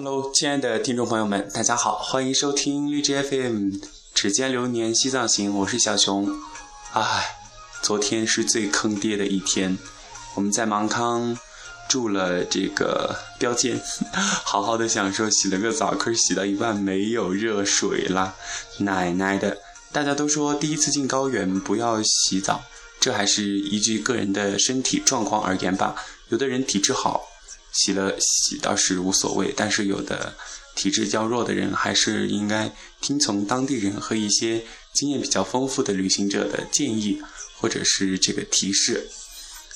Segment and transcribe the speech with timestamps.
[0.00, 3.56] Hello，亲爱的听众朋友们，大家好，欢迎收听荔枝 FM
[4.14, 6.38] 《指尖流年西藏行》，我是小熊。
[6.92, 7.36] 唉，
[7.82, 9.76] 昨天是最坑爹的一天，
[10.36, 11.36] 我们在芒康
[11.88, 13.82] 住了这个标间，
[14.46, 18.36] 好好的享受，洗了个澡，可是洗到一半没有热水啦，
[18.78, 19.58] 奶奶的！
[19.90, 22.62] 大家都说第一次进高原不要洗澡，
[23.00, 25.96] 这还是依据个人的身体状况而言吧。
[26.28, 27.20] 有的人体质好，
[27.78, 30.34] 洗了洗倒是无所谓；但是有的
[30.74, 37.22] 体质较弱的人，还是应该听从当地人和一些经验比较丰富的旅行者的建议，
[37.56, 39.08] 或者是这个提示。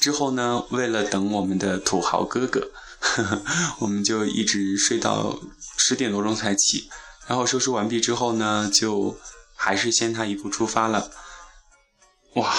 [0.00, 2.72] 之后呢，为了等我们的土豪哥哥，
[3.78, 5.38] 我们就一直睡到
[5.78, 6.90] 十点多钟才起。
[7.28, 9.16] 然后收拾完毕之后呢，就
[9.54, 11.12] 还是先他一步出发了。
[12.34, 12.52] 哇，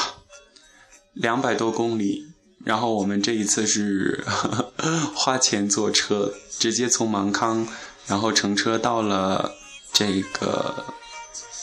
[1.13, 2.34] 两百多公里。
[2.65, 4.25] 然后我们这一次是
[5.15, 7.67] 花钱坐车，直接从芒康，
[8.07, 9.53] 然后乘车到了
[9.93, 10.83] 这个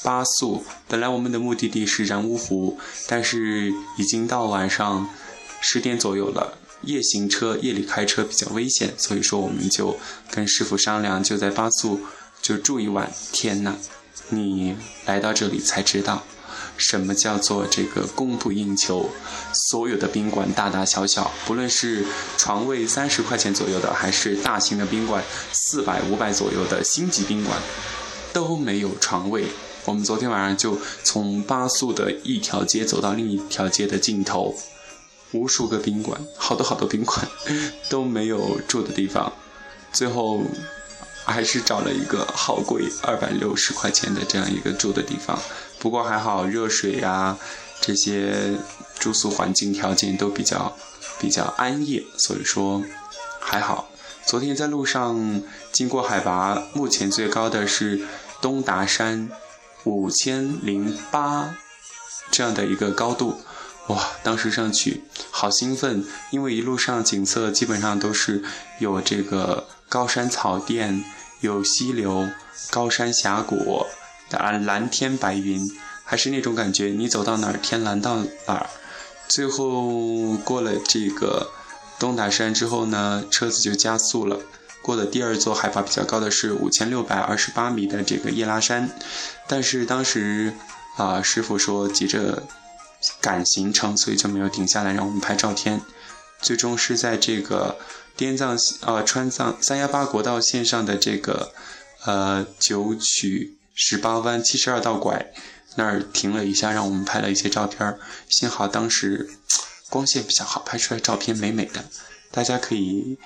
[0.04, 0.64] 巴素。
[0.88, 2.78] 本来我们的目的地是然乌湖，
[3.08, 5.08] 但是已经到晚上
[5.60, 9.98] 十点左右了，夜行车夜里开车比较危险，所以说我们就
[10.30, 12.00] 跟师傅商量，就在巴素
[12.40, 13.12] 就住一晚。
[13.32, 13.74] 天呐，
[14.28, 16.22] 你来到这里才知道。
[16.76, 19.10] 什么叫做这个供不应求？
[19.70, 22.04] 所有的宾馆大大小小，不论是
[22.36, 27.58] 床位三十块钱左右的，还是大型的宾馆四百五百左右的星级宾馆，
[28.32, 29.44] 都没有床位。
[29.84, 34.54] 我们昨天晚上就从巴素的一条街走到另一条街的尽头，
[35.32, 37.26] 无数个宾馆，好多好多宾馆
[37.88, 39.32] 都没有住的地方，
[39.92, 40.40] 最后
[41.24, 45.38] 还是找了一个好贵二百六十块钱的这样一个住的地方。
[45.82, 47.36] 不过还好，热水呀，
[47.80, 48.52] 这些
[49.00, 50.76] 住宿环境条件都比较
[51.18, 52.84] 比较安逸，所以说
[53.40, 53.90] 还好。
[54.24, 58.06] 昨天在路上经过海拔目前最高的是
[58.40, 59.28] 东达山
[59.82, 61.56] 五千零八
[62.30, 63.40] 这样的一个高度，
[63.88, 64.10] 哇！
[64.22, 68.44] 当时上去好兴奋，因为一路上景色基本上都是
[68.78, 71.04] 有这个高山草甸，
[71.40, 72.28] 有溪流，
[72.70, 73.84] 高山峡谷。
[74.38, 75.70] 啊，蓝天白云，
[76.04, 76.86] 还是那种感觉。
[76.86, 78.70] 你走到哪儿，天蓝到哪儿。
[79.28, 81.50] 最后过了这个
[81.98, 84.40] 东达山之后呢，车子就加速了。
[84.82, 88.90] 过了第二座海拔比较高的是五千六百二十八米的这个叶拉山，
[89.46, 90.52] 但是当时
[90.96, 92.42] 啊，师傅说急着
[93.20, 95.80] 赶行程，所以就没有停下来让我们拍照片。
[96.40, 97.78] 最终是在这个
[98.16, 101.52] 滇藏呃川藏三幺八国道线上的这个
[102.04, 103.56] 呃九曲。
[103.84, 105.32] 十八弯七十二道拐，
[105.74, 107.98] 那儿停了一下，让我们拍了一些照片
[108.28, 109.28] 幸好当时
[109.90, 111.84] 光线比较好，拍出来照片美美的。
[112.30, 113.18] 大家可以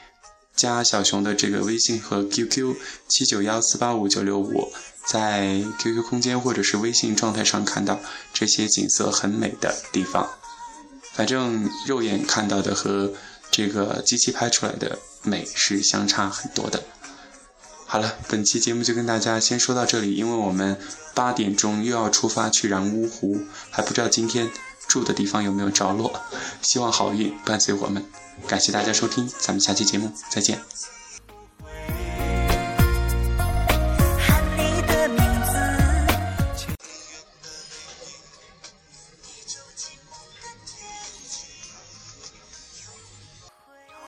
[0.56, 2.75] 加小熊的这个微信和 QQ
[3.06, 4.72] 七九幺四八五九六五，
[5.06, 8.00] 在 QQ 空间或者是微信状态上看到
[8.33, 10.27] 这些景色很美的地方。
[11.12, 13.12] 反正肉眼看到的和
[13.50, 16.83] 这个机器拍出来的美是相差很多的。
[17.89, 20.77] 好了，本期节目就跟大家先说到这里，因为我们
[21.15, 24.51] 八点钟又要出发去然乌湖，还不知道今天
[24.89, 26.13] 住的地方有没有着落，
[26.61, 28.05] 希望好运伴随我们。
[28.49, 30.61] 感谢大家收听，咱们下期节目再见。